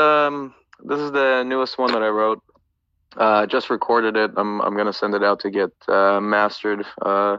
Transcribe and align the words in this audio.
um, 0.00 0.54
this 0.84 0.98
is 0.98 1.12
the 1.12 1.44
newest 1.44 1.78
one 1.78 1.92
that 1.92 2.02
I 2.02 2.08
wrote. 2.08 2.42
Uh, 3.16 3.46
just 3.46 3.70
recorded 3.70 4.16
it. 4.16 4.30
I'm 4.36 4.60
I'm 4.60 4.76
gonna 4.76 4.92
send 4.92 5.14
it 5.14 5.24
out 5.24 5.40
to 5.40 5.50
get 5.50 5.70
uh, 5.88 6.20
mastered 6.20 6.84
uh, 7.02 7.38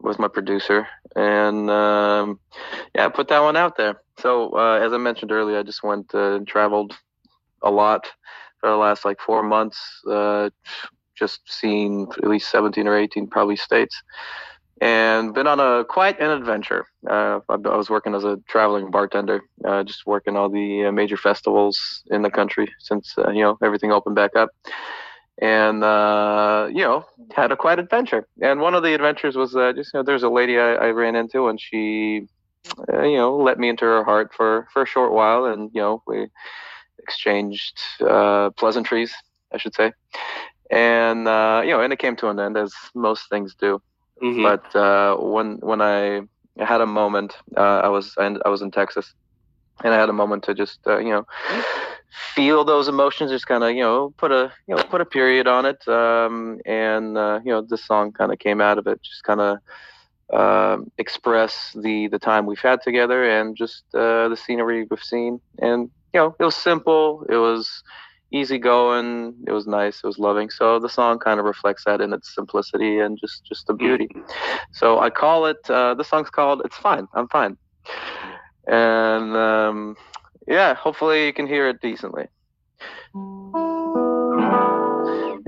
with 0.00 0.18
my 0.18 0.28
producer, 0.28 0.86
and 1.14 1.70
um, 1.70 2.40
yeah, 2.94 3.08
put 3.08 3.28
that 3.28 3.40
one 3.40 3.56
out 3.56 3.76
there. 3.76 4.00
So 4.18 4.56
uh, 4.56 4.80
as 4.82 4.92
I 4.92 4.98
mentioned 4.98 5.32
earlier, 5.32 5.58
I 5.58 5.62
just 5.62 5.82
went 5.82 6.14
uh, 6.14 6.36
and 6.36 6.46
traveled 6.46 6.94
a 7.62 7.70
lot 7.70 8.10
for 8.58 8.70
the 8.70 8.76
last 8.76 9.04
like 9.04 9.20
four 9.20 9.42
months, 9.42 9.78
uh, 10.10 10.50
just 11.14 11.40
seen 11.46 12.06
at 12.22 12.28
least 12.28 12.50
17 12.50 12.86
or 12.86 12.96
18 12.96 13.28
probably 13.28 13.56
states, 13.56 14.02
and 14.82 15.32
been 15.32 15.46
on 15.46 15.60
a 15.60 15.84
quite 15.84 16.20
an 16.20 16.30
adventure. 16.30 16.84
I, 17.08 17.38
I 17.48 17.76
was 17.76 17.88
working 17.88 18.14
as 18.14 18.24
a 18.24 18.38
traveling 18.48 18.90
bartender, 18.90 19.42
just 19.84 20.06
working 20.06 20.36
all 20.36 20.50
the 20.50 20.90
major 20.90 21.16
festivals 21.16 22.02
in 22.10 22.22
the 22.22 22.30
country 22.30 22.68
since 22.80 23.14
you 23.16 23.42
know 23.42 23.56
everything 23.62 23.92
opened 23.92 24.16
back 24.16 24.34
up 24.34 24.50
and 25.40 25.82
uh, 25.84 26.68
you 26.70 26.82
know 26.82 27.04
had 27.32 27.52
a 27.52 27.56
quite 27.56 27.78
adventure. 27.78 28.26
And 28.42 28.60
one 28.60 28.74
of 28.74 28.82
the 28.82 28.94
adventures 28.94 29.36
was 29.36 29.54
uh, 29.54 29.72
just 29.72 29.94
you 29.94 29.98
know 29.98 30.04
there's 30.04 30.24
a 30.24 30.28
lady 30.28 30.58
I, 30.58 30.74
I 30.74 30.90
ran 30.90 31.14
into, 31.16 31.48
and 31.48 31.60
she 31.60 32.26
uh, 32.92 33.02
you 33.02 33.16
know 33.16 33.36
let 33.36 33.58
me 33.58 33.68
into 33.68 33.84
her 33.84 34.04
heart 34.04 34.32
for 34.36 34.66
for 34.72 34.82
a 34.82 34.86
short 34.86 35.12
while, 35.12 35.46
and 35.46 35.70
you 35.74 35.80
know 35.80 36.02
we 36.06 36.26
exchanged 36.98 37.80
uh, 38.00 38.50
pleasantries, 38.50 39.14
I 39.52 39.58
should 39.58 39.74
say, 39.74 39.92
and 40.70 41.28
uh, 41.28 41.62
you 41.64 41.70
know 41.70 41.80
and 41.80 41.92
it 41.92 42.00
came 42.00 42.16
to 42.16 42.28
an 42.28 42.40
end 42.40 42.56
as 42.56 42.74
most 42.94 43.28
things 43.30 43.54
do. 43.54 43.80
Mm-hmm. 44.22 44.42
But 44.42 44.76
uh, 44.76 45.16
when 45.16 45.56
when 45.58 45.80
I 45.80 46.22
had 46.58 46.80
a 46.80 46.86
moment, 46.86 47.34
I 47.56 47.88
was 47.88 48.14
I, 48.18 48.48
was 48.48 48.62
in 48.62 48.70
Texas, 48.70 49.14
and 49.82 49.92
I 49.92 49.98
had 49.98 50.08
a 50.08 50.12
moment 50.12 50.44
to 50.44 50.54
just 50.54 50.80
you 50.86 51.10
know 51.10 51.26
feel 52.34 52.64
those 52.64 52.88
emotions 52.88 53.30
just 53.30 53.46
kind 53.46 53.64
of 53.64 53.70
you 53.70 53.82
know 53.82 54.12
put 54.16 54.30
a 54.30 54.52
you 54.66 54.74
know 54.74 54.82
put 54.84 55.00
a 55.00 55.04
period 55.04 55.46
on 55.46 55.64
it 55.64 55.86
um, 55.88 56.60
and 56.66 57.16
uh, 57.16 57.40
you 57.44 57.50
know 57.50 57.62
this 57.62 57.84
song 57.84 58.12
kind 58.12 58.32
of 58.32 58.38
came 58.38 58.60
out 58.60 58.78
of 58.78 58.86
it 58.86 59.00
just 59.02 59.24
kind 59.24 59.40
of 59.40 59.58
uh, 60.32 60.72
um, 60.72 60.90
express 60.98 61.76
the 61.82 62.08
the 62.08 62.18
time 62.18 62.46
we've 62.46 62.60
had 62.60 62.80
together 62.82 63.24
and 63.24 63.56
just 63.56 63.84
uh, 63.94 64.28
the 64.28 64.36
scenery 64.36 64.86
we've 64.90 65.02
seen 65.02 65.40
and 65.58 65.90
you 66.12 66.20
know 66.20 66.34
it 66.38 66.44
was 66.44 66.56
simple 66.56 67.24
it 67.28 67.36
was 67.36 67.82
easy 68.32 68.58
going 68.58 69.34
it 69.46 69.52
was 69.52 69.66
nice 69.66 70.00
it 70.02 70.06
was 70.06 70.18
loving 70.18 70.48
so 70.50 70.78
the 70.78 70.88
song 70.88 71.18
kind 71.18 71.38
of 71.38 71.46
reflects 71.46 71.84
that 71.84 72.00
in 72.00 72.12
its 72.12 72.34
simplicity 72.34 72.98
and 72.98 73.18
just 73.20 73.44
just 73.44 73.66
the 73.66 73.74
beauty 73.74 74.08
so 74.72 75.00
i 75.00 75.10
call 75.10 75.46
it 75.46 75.58
uh, 75.68 75.94
the 75.94 76.04
song's 76.04 76.30
called 76.30 76.62
it's 76.64 76.76
fine 76.76 77.06
i'm 77.14 77.28
fine 77.28 77.56
and 78.66 79.36
um, 79.36 79.96
yeah, 80.46 80.74
hopefully 80.74 81.26
you 81.26 81.32
can 81.32 81.46
hear 81.46 81.68
it 81.68 81.80
decently. 81.80 82.26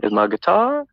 Here's 0.01 0.13
my 0.13 0.27
guitar. 0.27 0.85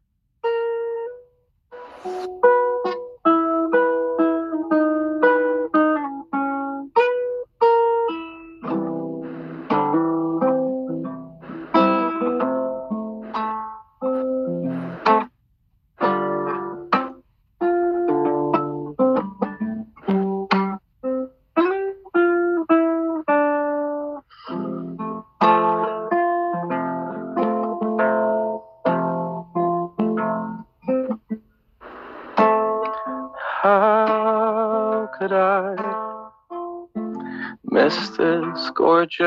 Miss 37.71 38.09
this 38.09 38.71
gorgeous 38.75 39.23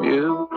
view? 0.00 0.48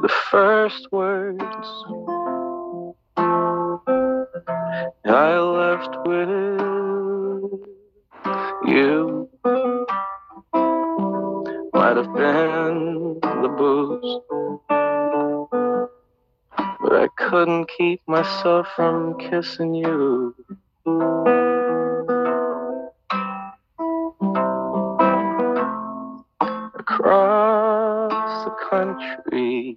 The 0.00 0.12
first 0.30 0.86
words 0.92 1.42
I 5.04 5.38
left 5.38 5.96
with 6.06 6.60
you 8.64 9.28
might 11.74 11.96
have 11.96 12.14
been 12.14 13.18
the 13.20 13.48
booze 13.58 14.20
but 16.80 16.92
I 16.92 17.08
couldn't 17.16 17.68
keep 17.76 18.00
myself 18.06 18.68
from 18.76 19.18
kissing 19.18 19.74
you. 19.74 20.34
Across 20.84 20.94
the 28.44 28.50
country, 28.68 29.76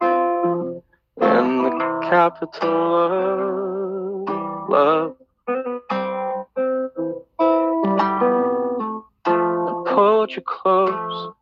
in 0.00 1.62
the 1.62 2.00
capital 2.08 2.94
of 2.96 4.70
love. 4.70 5.16
I 9.26 9.82
pulled 9.88 10.30
you 10.32 10.40
close 10.40 11.34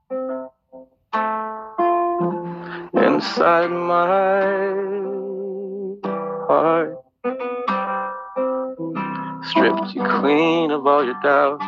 inside 2.94 3.70
my 3.70 4.74
heart. 6.48 6.97
Stripped 9.68 9.94
you 9.94 10.02
clean 10.02 10.70
of 10.70 10.86
all 10.86 11.04
your 11.04 11.20
doubts. 11.22 11.62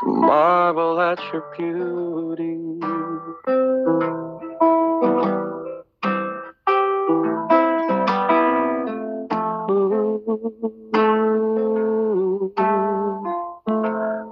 To 0.00 0.06
marvel 0.06 1.00
at 1.00 1.20
your 1.32 1.44
beauty. 1.56 2.56
Ooh, 9.70 10.00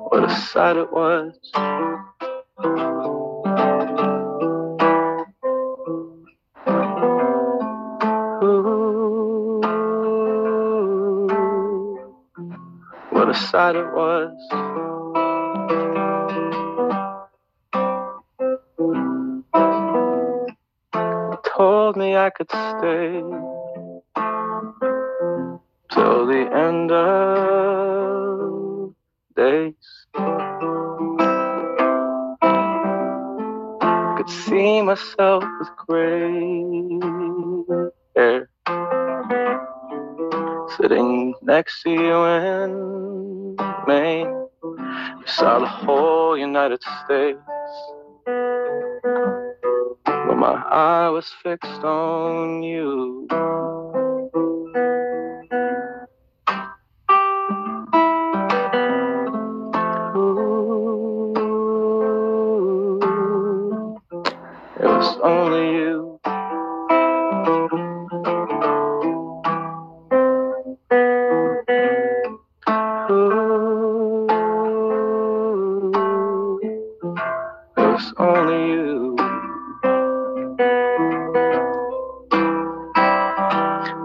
what 0.09 0.25
a 0.25 0.31
sight 0.35 0.77
it 0.77 0.93
was. 0.93 1.39
Side 13.35 13.77
it 13.77 13.87
was. 13.95 14.33
You 21.31 21.39
told 21.57 21.97
me 21.97 22.17
I 22.17 22.31
could 22.31 22.51
stay 22.51 23.23
till 25.93 26.27
the 26.27 26.51
end 26.55 26.93
of 26.93 28.95
days. 29.37 29.75
I 34.03 34.17
could 34.19 34.31
see 34.31 34.83
myself 34.83 35.45
with 35.61 35.71
gray 35.87 37.01
hair 38.17 38.51
sitting 40.77 41.24
next 41.45 41.83
to 41.83 41.91
you 41.91 42.25
in 42.27 43.57
Maine. 43.89 44.29
We 45.09 45.27
saw 45.27 45.61
the 45.61 45.67
whole 45.67 46.39
United 46.39 46.83
States. 47.05 47.39
But 50.07 50.37
my 50.37 50.55
eye 50.71 51.09
was 51.11 51.29
fixed 51.43 51.85
on 51.85 52.63
you. 52.63 53.29
Ooh, 60.17 60.95
it 64.81 64.87
was 64.87 65.19
only 65.23 65.73
you. 65.79 66.14
only 78.17 78.73
you. 78.73 79.17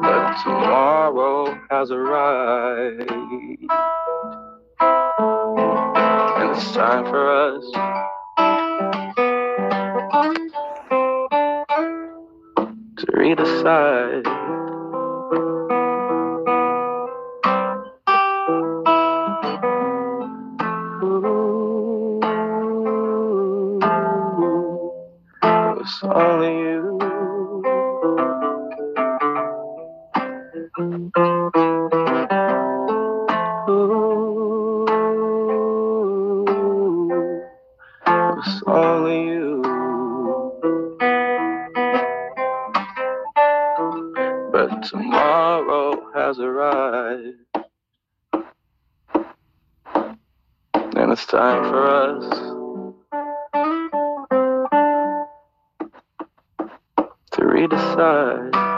But 0.02 0.44
tomorrow 0.44 1.60
has 1.70 1.92
arrived, 1.92 3.12
and 6.40 6.58
it's 6.58 6.72
time 6.72 7.06
for 7.06 7.30
us 7.30 7.64
to 12.98 13.06
read. 13.14 13.40
It's 26.02 26.06
only 26.16 26.48
you. 26.48 27.00
Ooh, 33.70 34.86
it's 38.38 38.64
only 38.68 39.24
you. 39.28 39.64
But 44.52 44.84
tomorrow 44.84 46.12
has 46.16 46.40
arrived. 46.40 47.38
And 50.76 51.12
it's 51.12 51.26
time 51.26 51.64
for 51.70 51.88
us 51.88 52.59
to 57.60 57.68
redecide. 57.68 58.70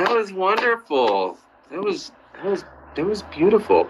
That 0.00 0.16
was 0.16 0.32
wonderful. 0.32 1.36
That 1.70 1.82
was 1.82 2.12
that 2.36 2.46
was 2.46 2.64
that 2.96 3.04
was 3.04 3.22
beautiful. 3.22 3.86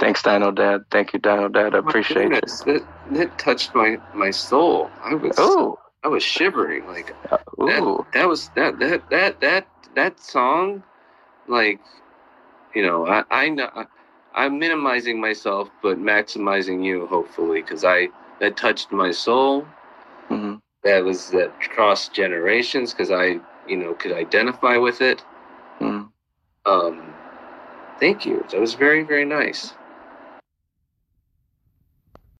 Thanks, 0.00 0.20
Dino 0.22 0.50
Dad. 0.50 0.82
Thank 0.90 1.12
you, 1.12 1.20
Dino 1.20 1.48
Dad. 1.48 1.76
I 1.76 1.78
appreciate 1.78 2.32
it. 2.32 2.46
That 2.66 2.84
that 3.12 3.38
touched 3.38 3.72
my 3.74 3.98
my 4.12 4.32
soul. 4.32 4.90
I 5.04 5.14
was 5.14 5.36
Oh, 5.38 5.78
I 6.02 6.08
was 6.08 6.24
shivering. 6.24 6.86
Like 6.88 7.14
ooh. 7.60 8.04
that 8.12 8.26
was 8.26 8.48
that 8.56 8.80
that 8.80 9.08
that 9.10 9.40
that 9.40 9.68
that 9.94 10.18
song. 10.18 10.82
Like, 11.46 11.80
you 12.74 12.84
know, 12.84 13.06
I 13.06 13.22
I 13.30 13.48
know 13.48 13.70
I'm 14.34 14.58
minimizing 14.58 15.20
myself, 15.20 15.70
but 15.80 15.98
maximizing 15.98 16.84
you. 16.84 17.06
Hopefully, 17.06 17.62
because 17.62 17.84
I 17.84 18.08
that 18.40 18.56
touched 18.56 18.90
my 18.90 19.12
soul. 19.12 19.64
Mhm. 20.28 20.58
That 20.82 21.04
was 21.04 21.30
that 21.30 21.52
crossed 21.70 22.12
generations 22.14 22.92
because 22.92 23.12
I 23.12 23.40
you 23.68 23.76
know 23.76 23.94
could 23.94 24.12
identify 24.12 24.76
with 24.76 25.00
it. 25.00 25.24
Um, 26.66 27.14
thank 28.00 28.26
you. 28.26 28.44
That 28.50 28.60
was 28.60 28.74
very 28.74 29.04
very 29.04 29.24
nice. 29.24 29.74